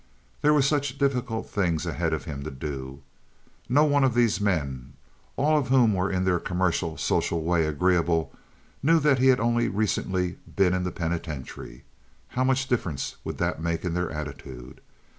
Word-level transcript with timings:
There 0.41 0.51
were 0.55 0.63
such 0.63 0.97
difficult 0.97 1.47
things 1.47 1.85
ahead 1.85 2.11
of 2.11 2.25
him 2.25 2.41
to 2.45 2.49
do. 2.49 3.03
No 3.69 3.83
one 3.83 4.03
of 4.03 4.15
these 4.15 4.41
men, 4.41 4.93
all 5.37 5.59
of 5.59 5.67
whom 5.67 5.93
were 5.93 6.09
in 6.09 6.23
their 6.23 6.39
commercial 6.39 6.97
social 6.97 7.43
way 7.43 7.67
agreeable, 7.67 8.33
knew 8.81 8.99
that 8.99 9.19
he 9.19 9.27
had 9.27 9.39
only 9.39 9.67
recently 9.67 10.39
been 10.55 10.73
in 10.73 10.85
the 10.85 10.91
penitentiary. 10.91 11.83
How 12.29 12.43
much 12.43 12.67
difference 12.67 13.17
would 13.23 13.37
that 13.37 13.61
make 13.61 13.85
in 13.85 13.93
their 13.93 14.09
attitude? 14.09 14.81